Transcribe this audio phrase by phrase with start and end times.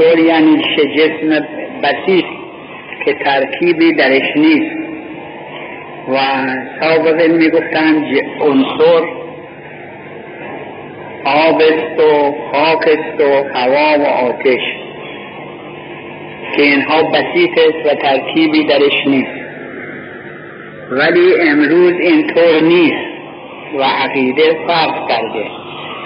[0.00, 0.62] عنصر یعنی
[0.96, 1.46] جسم
[1.82, 2.24] بسیط
[3.04, 4.76] که ترکیبی درش نیست.
[6.08, 6.18] و
[6.80, 8.04] سابقه می‌گفتن
[8.40, 9.04] عنصر
[11.24, 14.62] آب است و خاک است و هوا و آتش
[16.56, 19.46] که اینها بسیط است و ترکیبی درش نیست.
[20.90, 23.06] ولی امروز اینطور نیست
[23.78, 25.44] و عقیده فرق کرده.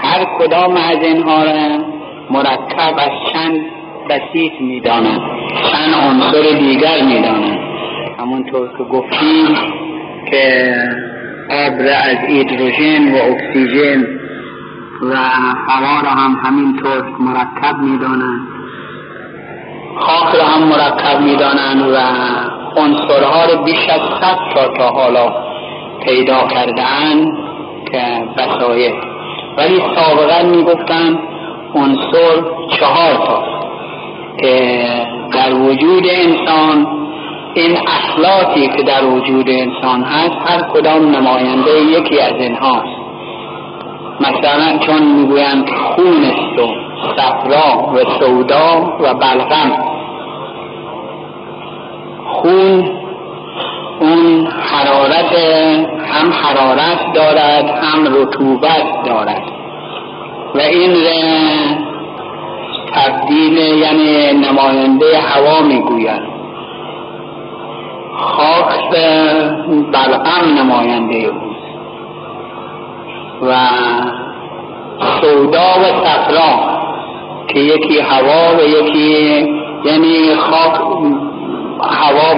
[0.03, 1.85] هر کدام از اینها را
[2.31, 3.80] مرکب از چند
[4.11, 5.21] بسیط می‌دانند
[5.73, 7.59] چند عنصر دیگر می‌دانند
[8.19, 9.57] همونطور که گفتیم
[10.31, 10.75] که
[11.51, 14.07] آب را از ایدروژن و اکسیژن
[15.03, 15.17] و
[15.69, 18.41] هوا را هم همینطور مرکب می‌دانند.
[19.99, 21.97] خاک را هم مرکب می‌دانند و
[22.81, 25.35] عنصرها را بیش از صد تا تا حالا
[26.05, 27.25] پیدا کردن
[27.93, 28.03] که
[28.39, 28.95] بسایه
[29.57, 31.19] ولی سابقا می‌گفتن
[31.75, 32.43] عنصر
[32.79, 33.60] چهار تا.
[35.33, 36.87] در وجود انسان
[37.55, 43.01] این اخلاقی که در وجود انسان هست هر کدام نماینده یکی از اینهاست
[44.21, 46.69] مثلا چون می‌گویند خون است و
[47.17, 49.73] صفرا و سودا و بلغم.
[52.33, 52.91] خون
[54.01, 55.33] اون حرارت
[56.07, 59.43] هم حرارت دارد هم رطوبت دارد.
[60.55, 60.93] و این
[63.01, 66.23] تبدیل یعنی نماینده هوا می‌گوید.
[68.17, 68.91] خاک
[69.93, 71.61] بلغم نماینده اوست
[73.43, 73.57] و
[75.21, 76.81] سودا و صفرا
[77.49, 79.49] که یکی هوا و یکی
[79.85, 80.81] یعنی خاک
[81.83, 82.35] هوا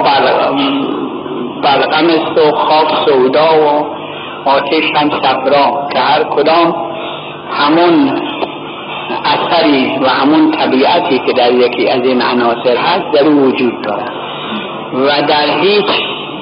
[1.63, 3.85] بلغم است و خاک سودا و
[4.45, 6.75] آتش هم صفرا که هر کدام
[7.51, 8.21] همون
[9.25, 14.11] اثری و همون طبیعتی که در یکی از این عناصر هست در وجود دارد.
[14.93, 15.89] و در هیچ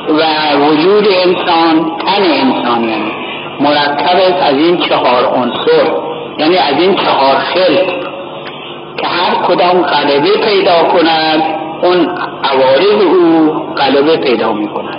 [0.09, 0.23] و
[0.65, 3.11] وجود انسان تن انسان یعنی
[3.59, 5.91] مرکب از این چهار عنصر
[6.37, 8.01] یعنی از این چهار خلق
[8.97, 11.43] که هر کدام غلبه پیدا کند
[11.83, 12.07] اون
[12.43, 14.97] عوارض او غلبه پیدا می کند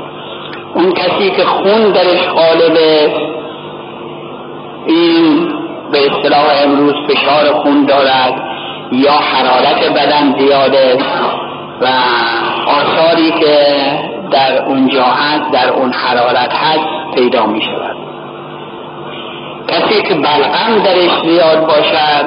[0.75, 3.13] اون کسی که خون درش غالبه
[4.87, 5.62] این
[5.93, 8.35] به اصطلاح امروز فشار خون دارد
[8.93, 10.99] یا حرارت بدن زیاده
[11.81, 11.87] و
[12.67, 13.57] آثاری که
[14.31, 17.97] در اونجا هست در اون حرارت هست پیدا می شود.
[19.69, 22.27] کسی که بلغم درش زیاد باشد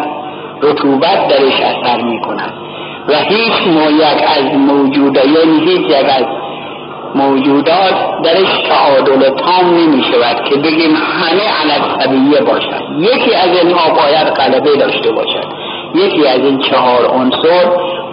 [0.61, 2.53] رطوبت درش اثر می کند.
[3.07, 3.53] و هیچ
[3.91, 6.25] یک از موجودات یعنی هیچ یک از
[7.15, 12.81] موجودات درش تعادل تام نمی شود که بگیم همه علت طبیعیه باشد.
[12.99, 15.45] یکی از اینها باید قلبه داشته باشد.
[15.95, 17.65] یکی از این چهار عنصر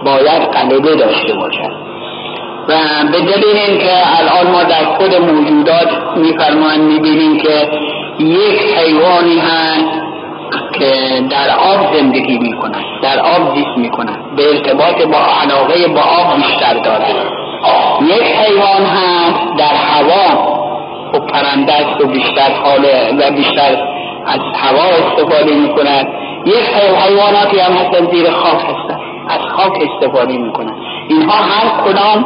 [0.04, 1.72] باید قلبه داشته باشد.
[2.68, 2.74] و
[3.12, 7.68] به دلیل اینکه الان ما در خود موجودات میفرمایند می‌بینیم که
[8.18, 10.02] یک حیوانی هست
[10.72, 10.94] که
[11.30, 16.74] در آب زندگی می‌کنند در آب زیست می‌کنند به ارتباط با علاقه با آب بیشتر
[16.74, 17.41] دارد.
[18.00, 20.52] یک حیوان هم در هوا.
[21.14, 23.76] و پرنده است و بیشتر حاله و بیشتر
[24.26, 26.06] از هوا استفاده می کند
[26.46, 29.00] یک حیواناتی هم هستن زیر خاک هستن.
[29.28, 30.76] از خاک استفاده می کند
[31.08, 32.24] اینها هر کدام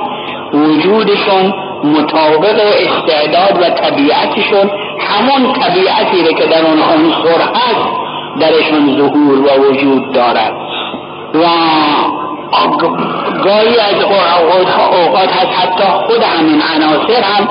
[0.53, 1.55] وجودشون
[1.85, 7.89] مطابق استعداد و طبیعتشون همون طبیعتی که در اون عنصر هست
[8.41, 10.53] درشون ظهور و وجود دارد.
[11.35, 11.47] و
[13.45, 15.61] گاهی از اوقات هست.
[15.61, 17.49] حتی خود همین عناصر هم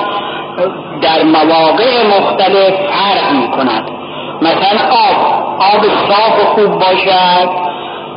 [1.00, 3.90] در مواقع مختلف فرق می کند
[4.42, 5.46] مثلا آب.
[5.58, 7.48] آب صاف و خوب باشد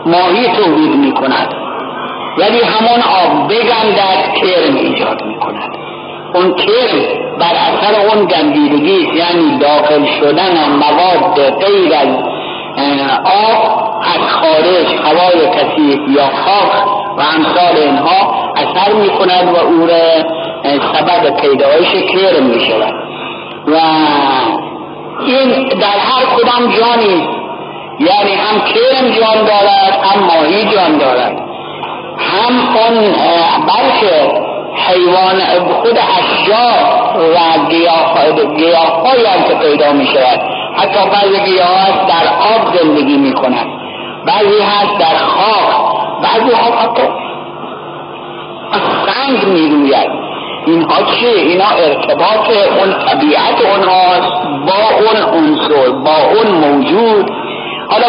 [0.05, 1.53] ماهی تولید می کند
[2.37, 5.69] ولی همون آب بگندد کرم ایجاد می کند
[6.33, 12.38] اون کرم بر اثر اون گندیدگی یعنی داخل شدن مواد غیر از
[13.25, 16.87] آب از خارج هوای کثیف یا خاک
[17.17, 20.23] و امثال اینها اثر می کند و او را
[20.93, 22.93] سبب پیدایش کرم می شود
[23.67, 23.75] و
[25.25, 27.27] این در هر کدام جانی
[27.99, 31.39] یعنی هم کرم جان دارد هم ماهی جان دارد.
[32.19, 33.15] هم اون
[33.67, 34.41] بلکه
[34.87, 35.41] حیوان
[35.81, 36.99] خود اشجار
[37.35, 38.13] و گیاه
[39.29, 43.67] هم که پیدا می شود حتی بعضی گیاه در آب زندگی می کند
[44.25, 45.99] بعضی هست در خاک.
[46.21, 47.01] بعضی ها حتی
[49.05, 50.09] سنگ می روید
[50.65, 52.49] اینها چیه؟ اینا ارتباط
[52.79, 54.31] اون طبیعت اونهاست.
[54.67, 57.31] با اون عنصر با اون موجود.
[57.89, 58.07] حالا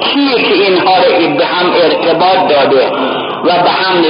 [0.00, 2.86] کیه که اینها رو به هم ارتباط داده
[3.44, 4.04] و به هم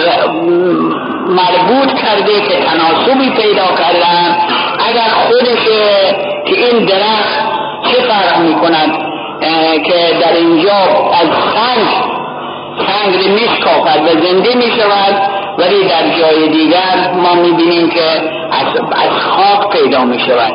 [1.28, 4.36] مربوط کرده که تناسبی پیدا کردن؟
[4.88, 5.64] اگر خودش
[6.46, 7.49] که این درخت
[7.82, 9.10] چه فرق می کند
[9.84, 10.78] که در اینجا
[11.12, 12.10] از سنگ
[12.86, 18.02] سنگ میشکافد و زنده می شود ولی در جای دیگر ما می بینیم که
[18.50, 20.52] از, از خاک پیدا می شود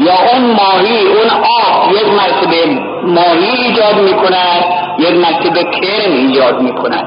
[0.00, 4.64] یا اون ماهی اون آب یک مرتبه ماهی ایجاد می کند
[4.98, 7.04] یک مرتبه کرم ایجاد می کند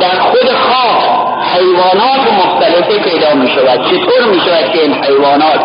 [0.00, 1.02] در خود خاک
[1.54, 5.60] حیوانات مختلفه پیدا می شود چطور می شود که این حیوانات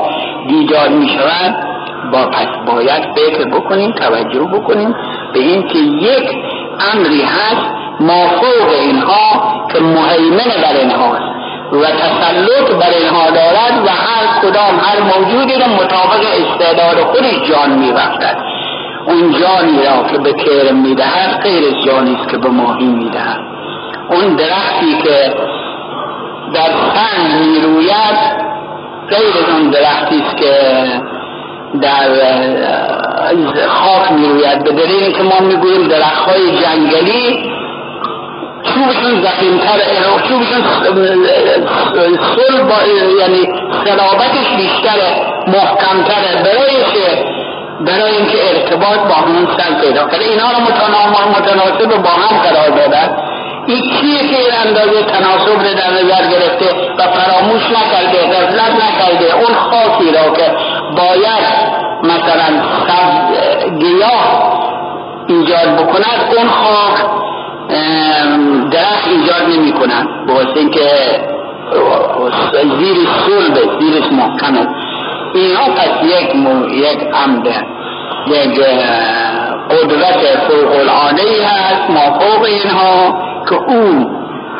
[0.47, 1.74] ایجاد می شود
[2.11, 4.95] با پس باید فکر بکنیم توجه بکنیم
[5.33, 6.29] به این که یک
[6.93, 7.65] امری هست
[7.99, 11.35] مافوق اینها که مهیمن بر اینهاست
[11.71, 17.71] و تسلط بر اینها دارد و هر کدام هر موجودی را مطابق استعداد خودش جان
[17.79, 18.37] میبخشد.
[19.07, 23.39] اون جانی را که به کرم می‌دهد غیر از جانی که به ماهی می‌دهد.
[24.09, 25.33] اون درختی که
[26.53, 28.45] در سنگ می‌روید
[29.09, 30.51] غیر از اون درختی است که
[31.81, 32.09] در
[33.67, 34.63] خاک می‌روید.
[34.63, 37.51] به دلیل که ما می‌گوییم درختهای جنگلی
[38.63, 39.79] چوبشون زخیمتر
[40.29, 40.63] چوبشون
[42.35, 42.75] سل با
[43.19, 43.47] یعنی
[43.85, 45.09] صلابتش بیشتره
[45.47, 46.43] محکمتره.
[46.43, 47.25] برای که
[47.79, 50.59] برای اینکه ارتباط با همون سن پیدا کرده اینا رو
[51.29, 53.34] متناسب با هم قرار دادن.
[53.67, 56.65] چیه که این اندازه تناسب رو در نظر گرفته
[56.97, 59.35] و فراموش نکرده غفلت نکرده.
[59.35, 60.51] اون خاکی را که
[60.97, 61.45] باید
[62.03, 62.47] مثلا
[63.79, 64.55] گیاه
[65.27, 66.95] ایجاد بکند اون خاک
[68.71, 70.89] درخت ایجاد نمی کنند واسه اینکه
[72.79, 74.67] زیر صلب زیرش محکمه.
[75.33, 77.55] اینا پس یک مو یک عمده
[78.27, 78.59] یک
[79.69, 83.19] قدرت فوق العاده هست ما فوق اینها
[83.49, 84.09] که او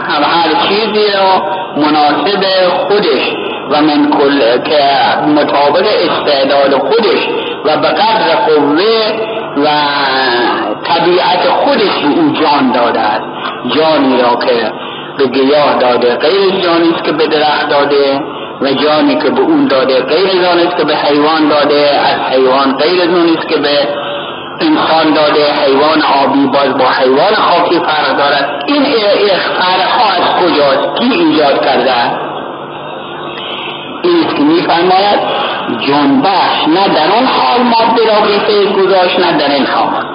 [0.07, 1.43] هم هر چیزی را
[1.77, 2.43] مناسب
[2.87, 3.31] خودش
[3.71, 4.81] و من کل که
[5.27, 7.29] مطابق استعداد خودش
[7.65, 9.13] و به قدر قوه
[9.57, 9.67] و
[10.83, 13.09] طبیعت خودش به او جان داده
[13.75, 14.71] جانی را که
[15.17, 18.21] به گیاه داده غیر جانی است که به درخت داده
[18.61, 22.77] و جانی که به اون داده غیر جانی است که به حیوان داده از حیوان
[22.77, 23.87] غیر از است که به
[24.59, 28.63] انسان داده حیوان آبی باز با حیوان خاکی فرق دارد.
[28.67, 28.83] این
[29.59, 31.91] فرق ها از کجاست؟ کی ایجاد کرده
[34.03, 35.19] این که میفرماید
[35.87, 40.05] جنبش نه در اون حال ماده را بی فیض گذاشت نه در این حال.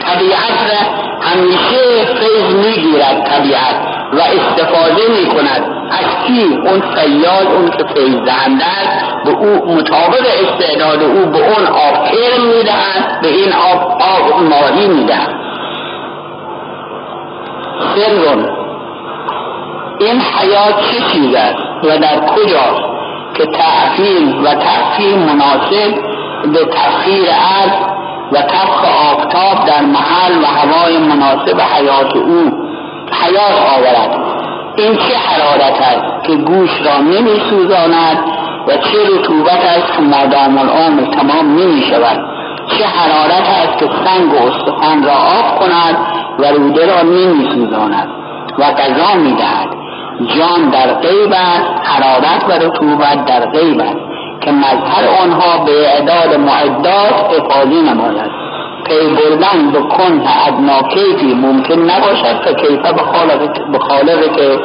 [0.00, 3.76] طبیعت را همیشه فیض می‌گیرد طبیعت
[4.12, 8.64] و استفاده می کند از کی؟ اون فیاض اون که فیض دهنده
[9.24, 14.88] به او مطابق استعداد او به اون آب کرم می‌دهد به این آب آب ماهی
[14.88, 15.34] می‌دهد.
[17.94, 18.48] سرون
[19.98, 22.88] این حیات چه چیز است و در کجاست
[23.34, 25.94] که تعفیل و تعفیل مناسب
[26.52, 27.87] به تفخیر عرض
[28.32, 32.68] و تفخ آفتاب در محل و هوای مناسب حیات او
[33.12, 34.18] حیات آورد.
[34.76, 38.18] این چه حرارت است که گوش را نمی سوزاند
[38.68, 42.24] و چه رطوبت است که مادام العمر تمام نمی شود
[42.68, 45.96] چه حرارت است که سنگ و استخوان را آب کند
[46.38, 48.08] و روده را نمی سوزاند
[48.58, 49.68] و غذا می دهد
[50.26, 54.07] جان در غیب است حرارت و رطوبت در غیب است.
[54.40, 58.48] که مظهر آنها به اعداد معدات افاظی نماید.
[58.84, 62.92] پی بردن به کن ادنا کیفی ممکن نباشد که کیفه
[63.72, 64.60] به خالق که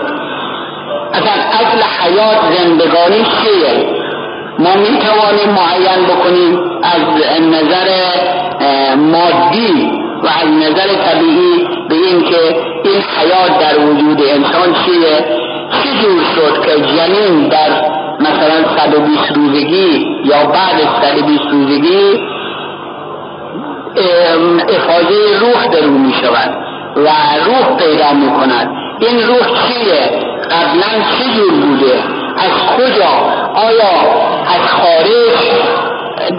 [1.14, 4.04] اصلا اصل حیات زندگانی چیه؟
[4.60, 7.02] ما می توانیم معین بکنیم از
[7.42, 7.90] نظر
[8.96, 9.92] مادی
[10.24, 15.26] و از نظر طبیعی به این که این حیات در وجود انسان چیه؟
[15.84, 17.93] چه جور شد که جنین در
[18.24, 22.20] مثلا 120 روزگی یا بعد از 120 روزگی
[24.70, 26.58] افاظه روح در او می شود
[26.96, 27.08] و
[27.46, 30.12] روح پیدا می کند این روح چیه؟
[30.52, 32.04] قبلا چه جور بوده؟
[32.38, 33.10] از کجا؟
[33.56, 33.94] آیا
[34.46, 35.38] از خارج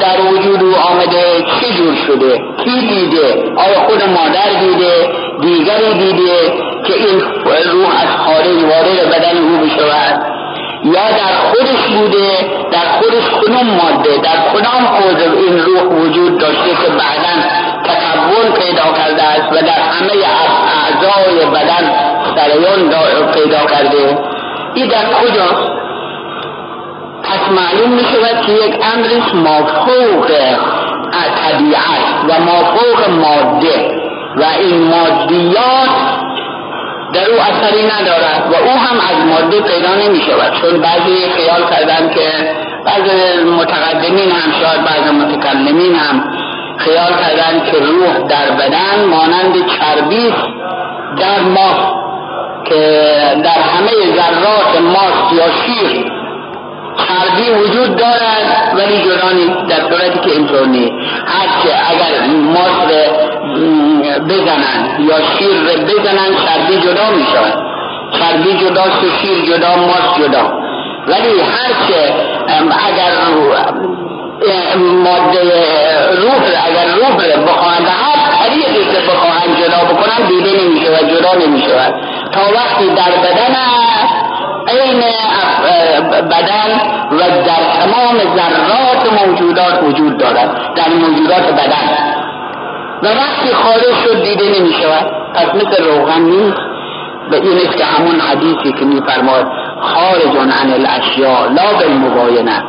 [0.01, 5.09] در وجود او آمده چه جور شده کی دیده آیا خود مادر دیده
[5.41, 6.53] دیگری دیده
[6.87, 7.21] که این
[7.73, 10.35] روح از خارج وارد بدن او بشود
[10.85, 12.29] یا در خودش بوده
[12.71, 17.35] در خودش کنون ماده در کدام عضو این روح وجود داشته که بعدا
[17.85, 20.13] تکون پیدا کرده است و در همه
[20.85, 21.93] اعضای بدن
[22.37, 22.91] سریان
[23.35, 24.19] پیدا کرده؟
[24.75, 25.71] این در کجاست؟
[27.23, 30.31] پس معلوم می شود که یک امرش مافوق
[31.45, 34.01] طبیعت و مافوق ماده
[34.37, 36.24] و این مادیات
[37.15, 41.71] در او اثری ندارد و او هم از ماده پیدا نمی شود چون بعضی خیال
[41.71, 42.31] کردن که
[42.85, 43.11] بعض
[43.47, 46.25] متقدمین هم شاید بعض متکلمین هم
[46.77, 50.35] خیال کردن که روح در بدن مانند چربی
[51.17, 52.05] در ما
[52.65, 52.81] که
[53.45, 56.24] در همه ذرات ماست یا شیر.
[56.97, 59.29] چربی وجود دارد ولی جدا
[59.69, 60.93] در صورتی که اینطور نیست.
[61.27, 62.89] هرچه اگر ماست
[64.29, 67.65] بزنن یا شیر بزنن چربی جدا می شود
[68.13, 70.53] چربی جدا و شیر جدا ماست جدا.
[71.07, 72.15] ولی هرچه
[72.87, 73.13] اگر
[74.77, 75.41] ماده
[76.23, 81.61] روح اگر روح بخواهند هر طریقی که بخواهند جدا بکنن دیده نمیشه و جدا نمی
[81.61, 81.95] شود
[82.33, 83.57] تا وقتی در بدن
[84.69, 85.03] عین
[86.31, 86.81] بدن
[87.13, 90.75] و در تمام ذرات موجودات وجود دارد.
[90.75, 91.89] در موجودات بدن.
[93.03, 95.07] و وقتی خارج شد دیده نمی شود.
[95.35, 96.61] پس مثل روغن نیست.
[97.31, 99.47] به این است که همون حدیثی که می فرماد
[99.81, 102.65] خارج عن الاشیاء لا بالمباینه.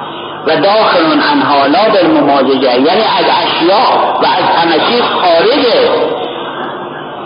[0.48, 2.74] و داخل عنها لا بالممازجه.
[2.74, 5.90] یعنی از اشیاء و از چیز خارجه.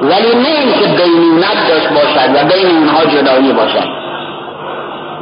[0.02, 3.99] ولی نه اینکه بینونت داشت باشد و بین اونها جدایی باشد.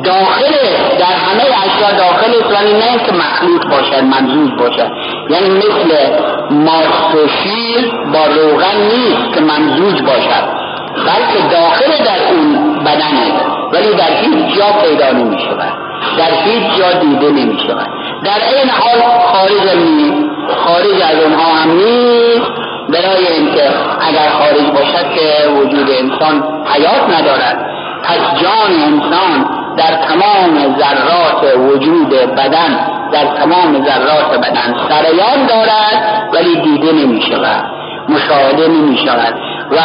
[0.04, 0.54] داخل
[1.00, 4.92] در همه اشیاء داخل ولی نه که مخلوط باشد ممزوج باشد
[5.30, 6.10] یعنی مثل
[6.52, 10.68] ماست و شیر با روغن نیست که ممزوج باشد.
[10.98, 13.32] بلکه داخل در اون بدنه
[13.74, 15.74] ولی در هیچ جا پیدا نمی شود
[16.18, 17.88] در هیچ جا دیده نمی شود
[18.24, 20.30] در این حال خارج می
[20.66, 22.52] خارج از اونها هم نیست.
[22.90, 23.70] برای اینکه
[24.02, 27.66] اگر خارج باشد که وجود انسان حیات ندارد.
[28.04, 32.80] پس جان انسان در تمام ذرات وجود بدن
[33.12, 37.64] در تمام ذرات بدن سریان دارد ولی دیده نمی شود
[38.10, 39.34] مشاهده نمی شود
[39.72, 39.76] و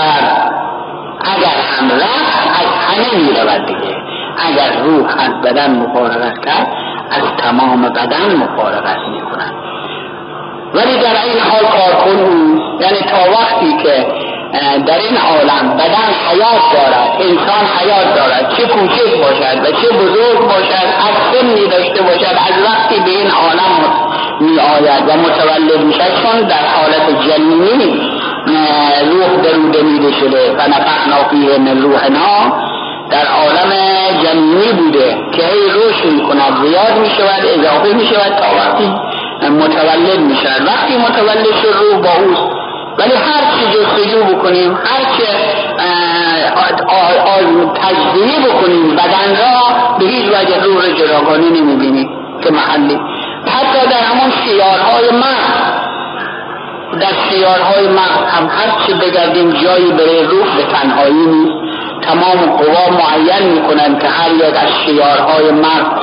[1.25, 3.97] اگر هم رفت از همه می رود دیگه.
[4.49, 6.67] اگر روح از بدن مفارقت کرد
[7.11, 9.53] از تمام بدن مفارقت می کند.
[10.75, 12.19] ولی در این حال کارکن
[12.81, 14.07] یعنی تا وقتی که
[14.61, 18.55] در این عالم بدن حیات دارد انسان حیات دارد.
[18.57, 23.31] چه کوچک باشد و چه بزرگ باشد از سنی داشته باشد از وقتی به این
[23.31, 23.73] عالم
[24.41, 28.21] می آید و متولد می شد چون در حالت جنینی
[29.11, 32.63] روح در دمیده شده و نفخنا فیه من روحنا.
[33.11, 33.73] در عالم
[34.23, 38.93] جنینی بوده که هی رشد می کند زیاد می شود اضافه می شود تا وقتی
[39.51, 42.63] متولد می شود وقتی متولد شد روح با اوست.
[42.99, 45.27] ولی هر چی جستجو بکنیم هر چه
[47.75, 49.61] تجزیه بکنیم بدن را
[49.99, 52.11] به هیچ وجه روح جراگانی نمی‌بینیم
[52.43, 53.01] که محلی.
[53.47, 55.73] حتی در همون سیارهای مغز
[57.01, 61.53] در سیارهای مغز هم هر چه بگردیم جایی برای روح به تنهایی نیست.
[62.03, 66.03] تمام قوا معین می‌کنن که هر یک از سیارهای مغز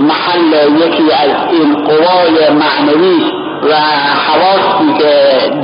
[0.00, 3.74] محل یکی از این قوای معنوی و
[4.28, 5.12] حواسی که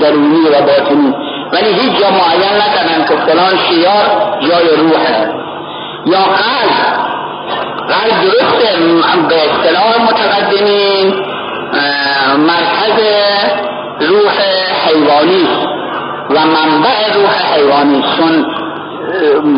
[0.00, 1.14] درونی و باطنی.
[1.52, 5.34] ولی هیچ جا معین نکنن که فلان شیار جای روحه
[6.06, 7.04] یا قلب.
[7.88, 8.68] قلب درسته.
[9.28, 11.14] به اصطلاح متقدمین
[12.38, 12.98] مرکز
[14.00, 14.32] روح
[14.86, 15.48] حیوانی
[16.30, 18.04] و منبع روح حیوانی.
[18.16, 18.46] چون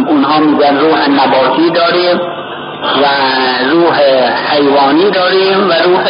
[0.08, 2.20] اونها میگن روح نباتی داریم
[3.02, 3.06] و
[3.70, 4.00] روح
[4.50, 6.04] حیوانی داریم و روح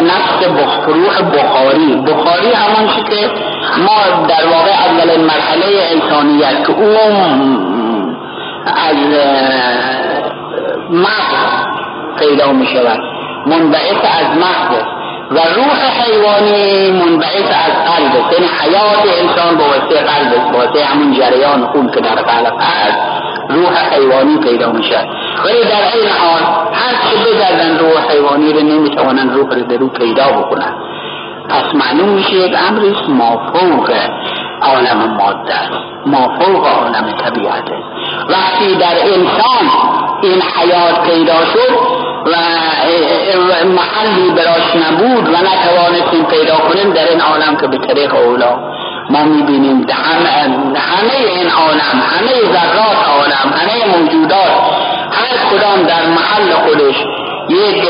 [0.00, 0.46] نفس
[0.86, 1.96] روح بخاری.
[1.96, 3.30] بخاری همان که
[3.78, 8.16] ما در واقع اول مرحله انسانیت که اون
[8.66, 8.96] از
[10.90, 11.68] مغز
[12.18, 13.00] پیدا می شود.
[13.46, 14.82] منبعث از مغز.
[15.30, 18.32] و روح حیوانی منبعث از قلب.
[18.32, 23.07] یعنی حیات انسان با وسیع قلب با همون جریان خون که در قلب هست.
[23.48, 24.98] روح حیوانی پیدا میشه
[25.44, 30.24] ولی در این حال هر چه بگردن روح حیوانی رو نمی‌توانن روح رو در پیدا
[30.24, 30.74] بکنن
[31.48, 33.90] پس معلوم میشه یک امری مافوق
[34.62, 35.72] عالم ماده است
[36.06, 39.64] مافوق عالم طبیعت است وقتی در انسان
[40.22, 42.36] این حیات پیدا شد و
[43.64, 48.58] محلی براش نبود و نتوانستیم پیدا کنیم در این عالم که به طریق اولا
[49.10, 54.52] ما می‌بینیم همه این عالم همه ذرات عالم همه موجودات
[55.12, 56.96] هر کدام در محل خودش
[57.48, 57.88] یک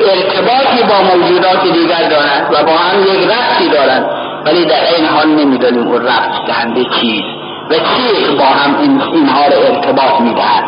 [0.00, 4.06] ارتباطی با موجودات دیگر دارند و با هم یک رفتی دارند.
[4.46, 7.22] ولی در این حال نمی‌دانیم اون رفت دهنده چیز
[7.70, 8.76] و چیز با هم
[9.12, 10.64] اینها را ارتباط می‌دهد.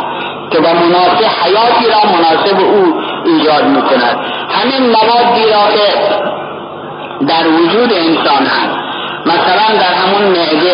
[0.50, 4.16] که با مناسب حیاتی را مناسب او ایجاد می‌کند.
[4.50, 5.88] همین موادی را که
[7.26, 8.89] در وجود انسان هست.
[9.26, 10.72] مثلا در همون معده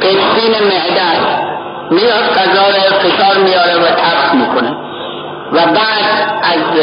[0.00, 1.44] پستین معده
[1.90, 2.64] میاد غذا
[2.98, 4.76] فشار میاره و ترخ می‌کنه.
[5.52, 6.04] و بعد
[6.42, 6.80] از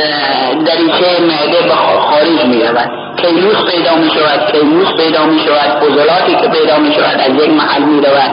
[0.65, 1.75] دریچه معده به
[2.09, 6.93] خارج می رود کیلوس پیدا می شود کیلوس پیدا می شود فضلاتی که پیدا می
[6.93, 8.31] شود از یک محل می رود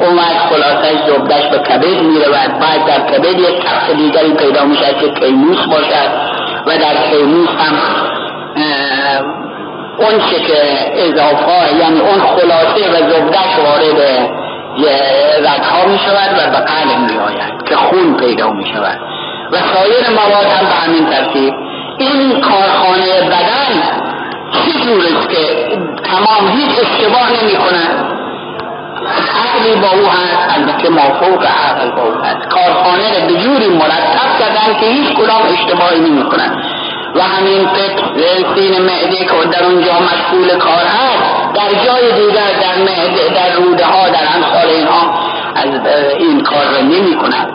[0.00, 4.76] اومد خلاصش زبدش به کبد می رود بعد در کبد یک تخت دیگری پیدا می
[4.76, 6.10] شود که کیلوس باشد
[6.66, 7.76] و در کیلوس هم
[10.00, 10.62] اون چه که
[10.94, 14.30] اضافه یعنی اون خلاصه و زبدش وارد
[15.38, 18.98] رگها می شود و به قلب می آید که خون پیدا می شود
[19.52, 21.54] و سایر مواد هم به همین ترتیب.
[21.98, 23.82] این کارخانه بدن
[24.52, 25.68] چی جور است که
[26.04, 28.20] تمام هیچ اشتباه نمی کنند
[29.44, 32.48] عقلی با او هست البته مافوق عقل با او هست.
[32.48, 36.56] کارخانه به جوری مرتب کردن که هیچ کدام اشتباهی نمی کنند
[37.14, 38.04] و همین فکر
[38.54, 43.84] سین معده که در اونجا مشغول کار هست در جای دیگر در معده در روده
[43.84, 45.14] ها در امثال اینها
[45.56, 45.86] از
[46.18, 47.48] این کار را نمی کنند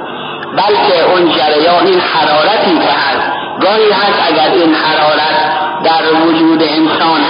[0.57, 3.31] بلکه اون جریان این حرارتی که هست
[3.61, 5.35] گاهی هست اگر این حرارت
[5.83, 7.21] در وجود انسان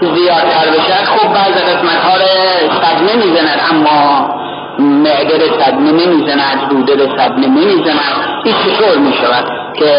[0.00, 2.18] زیادتر بشه خب بعض قسمت ها
[2.82, 4.34] صدمه می‌زند اما
[4.78, 7.98] معده صدمه نمی‌زند روده صدمه نمی‌زند
[8.44, 9.61] این چطور می‌شود.
[9.78, 9.94] که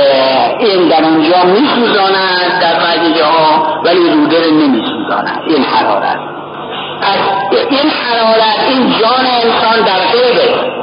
[0.60, 5.42] این در اونجا میسوزاند در بعضی جاها ولی روده رو نمیسوزاند.
[5.48, 6.20] این حرارت.
[7.01, 7.20] از
[7.70, 10.74] این حرارت این جان انسان در غیبه.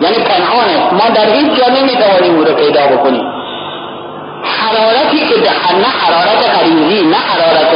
[0.00, 0.92] یعنی پنهانه.
[0.92, 3.22] ما در هیچ جا نمی‌توانیم او رو پیدا بکنیم.
[4.42, 5.40] حرارتی که
[5.80, 7.70] نه حرارت غریزی نه حرارت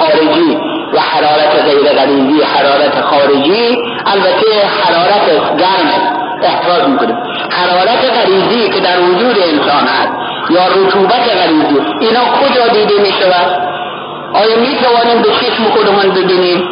[0.00, 0.58] خارجی
[0.92, 7.16] و حرارت غیر غریزی حرارت خارجی البته حرارت گرم احتراز می‌کنیم
[7.50, 10.12] حرارت غریزی که در وجود انسان هست
[10.50, 13.68] یا رطوبت غریزی اینا کجا دیده می‌شود؟
[14.34, 16.64] آیا می‌توانیم به چشم خودمان ببینیم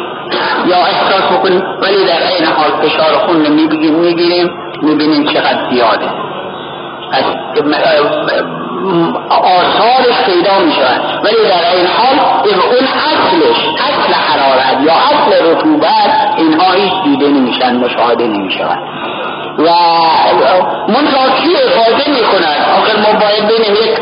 [0.67, 4.49] یا احساس بکنیم؟ ولی در این حال فشار خون رو می‌گیریم
[4.81, 6.05] می‌بینیم چقدر زیاده.
[7.11, 7.23] از
[9.29, 10.73] آثارش پیدا می
[11.23, 17.75] ولی در این حال اون اصلش اصل حرارت یا اصل رطوبت اینها هیچ دیده نمیشن
[17.75, 18.77] مشاهده نمیشن
[19.57, 19.69] و
[20.87, 23.97] منطقه کی افاده می کند آخر ما باید بینیم یک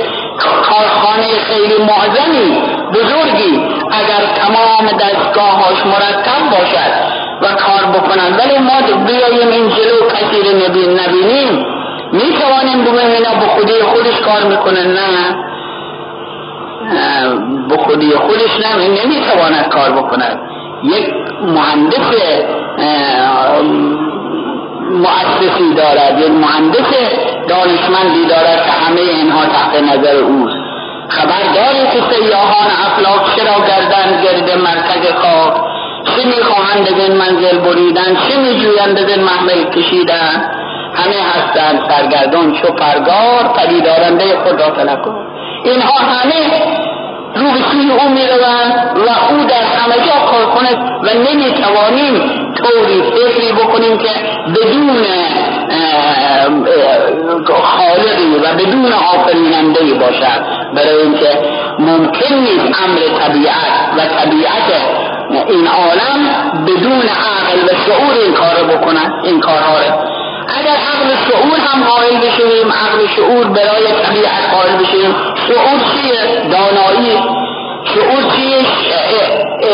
[0.63, 2.61] کارخانه خیلی معظمی
[2.93, 8.39] بزرگی اگر تمام دستگاهاش مرتب باشد و کار بکنند.
[8.39, 10.51] ولی ما بیاییم این جلو کسی رو
[10.93, 11.65] نبینیم.
[12.11, 15.35] می توانیم بگویم اینا به خودی خودش کار می‌کنن نه.
[17.69, 18.87] به خودی خودش نه.
[18.87, 20.39] نمی تواند کار بکند.
[20.83, 21.09] یک
[21.41, 22.11] مهندس
[24.89, 26.91] مؤسسی دارد یک مهندس
[27.47, 30.55] دانشمندی دارد که همه اینها تحت نظر اوست.
[31.09, 35.53] خبر داری که سیاهان افلاک چرا گردن گرد مرکز خاک؟
[36.05, 40.51] چه می‌خواهند از این منزل بریدن؟ چه میجویند از این محمل کشیدن؟
[40.95, 44.69] همه هستند سرگردان چو پرگار پدیدارنده خود را
[45.63, 46.84] اینها همه
[47.35, 53.01] رو به سوی او می‌روند و او در همه جا کار کند و نمی‌توانیم طوری
[53.01, 54.09] فکری بکنیم که
[54.55, 55.05] بدون
[57.63, 60.41] خالقی و بدون آفریننده باشد.
[60.75, 61.39] برای اینکه
[61.79, 63.55] ممکن نیست امر طبیعت
[63.97, 64.71] و طبیعت
[65.47, 66.29] این عالم
[66.67, 69.75] بدون عقل و شعور این کار بکنن این کارها
[70.47, 75.15] اگر عقل شعور هم قائل بشیم عقل شعور برای طبیعت قائل بشیم
[75.47, 77.19] شعور چیه؟ دانایی.
[77.85, 78.65] شعور چیه؟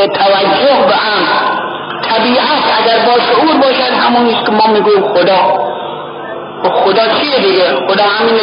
[0.07, 1.21] توجه به هم
[2.01, 5.71] طبیعت اگر با شعور باشد همون که ما می‌گویم خدا.
[6.63, 8.39] خدا چیه دیگه؟ خدا همین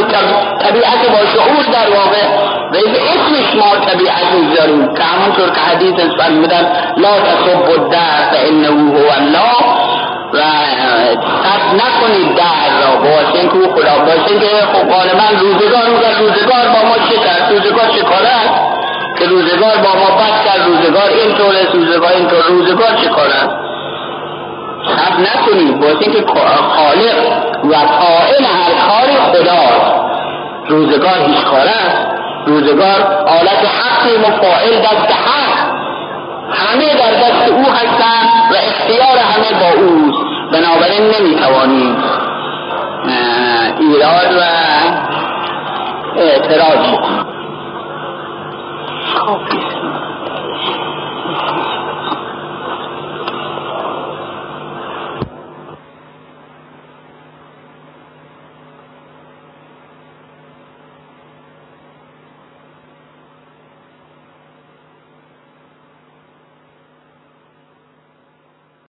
[0.60, 2.24] طبیعت با شعور در واقع.
[2.72, 9.12] و اسمش ما طبیعت می‌ذاریم که همونطور که حدیث فرمودن لا تصب الدهر فانه هو
[9.16, 9.87] الله.
[10.32, 10.38] و
[11.42, 16.68] صد نکنید در را باشه که او خدا باشه که خب من روزگار میگه روزگار
[16.74, 18.78] با ما چه کرد روزگار چه کاره است؟
[19.18, 23.54] که روزگار با ما بد کرد روزگار اینطور است روزگار اینطور روزگار چه کاره است؟
[24.86, 25.80] صد نکنید.
[25.80, 26.24] باشه که
[26.76, 27.18] خالق
[27.64, 29.92] و فائل هر کاری خداست.
[30.68, 32.06] روزگار هیچ کاره است.
[32.46, 35.57] روزگار آلت حقی مفاعل دست حق
[36.58, 40.24] همه در دست او هستند و اختیار همه با اوست.
[40.52, 41.96] بنابراین نمی‌توانیم
[43.80, 44.42] ایراد و
[46.16, 47.24] اعتراض بکنیم.
[49.14, 49.67] خب.